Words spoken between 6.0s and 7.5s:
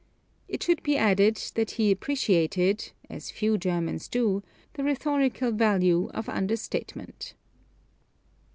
of understatement.